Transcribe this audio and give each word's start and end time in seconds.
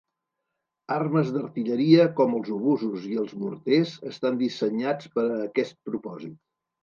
Armes 0.93 1.27
d'artilleria 1.35 2.05
com 2.19 2.33
els 2.37 2.49
obusos 2.55 3.05
i 3.11 3.19
els 3.23 3.35
morters 3.43 3.93
estan 4.13 4.41
dissenyats 4.41 5.11
per 5.19 5.27
a 5.35 5.39
aquest 5.51 5.77
propòsit. 5.91 6.35